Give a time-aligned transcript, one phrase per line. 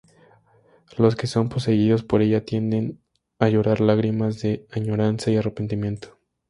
[0.97, 2.99] Los que son poseídos por ella tienden
[3.37, 6.17] a llorar lágrimas de añoranza y arrepentimiento.